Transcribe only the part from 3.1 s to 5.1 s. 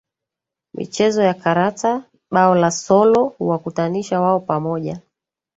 huwakutanisha wao pamoja